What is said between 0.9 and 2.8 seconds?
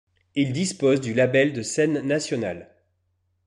du label de scène nationale.